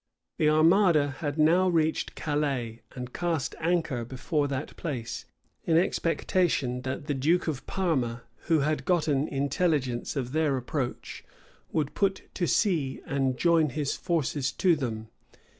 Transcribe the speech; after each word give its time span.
The 0.39 0.49
armada 0.49 1.17
had 1.19 1.37
now 1.37 1.69
reached 1.69 2.15
Calais, 2.15 2.81
and 2.95 3.13
cast 3.13 3.53
anchor 3.59 4.03
before 4.03 4.47
that 4.47 4.75
place, 4.75 5.25
in 5.63 5.77
expectation 5.77 6.81
that 6.81 7.05
the 7.05 7.13
duke 7.13 7.47
of 7.47 7.67
Parma, 7.67 8.23
who 8.47 8.61
had 8.61 8.83
gotten 8.85 9.27
intelligence 9.27 10.15
of 10.15 10.31
their 10.31 10.57
approach, 10.57 11.23
would 11.71 11.93
put 11.93 12.33
to 12.33 12.47
sea 12.47 12.99
and 13.05 13.37
join 13.37 13.69
his 13.69 13.95
forces 13.95 14.51
to 14.53 14.75
them. 14.75 15.09